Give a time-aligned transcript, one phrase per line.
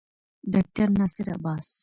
[0.53, 1.67] ډاکټر ناصر عباس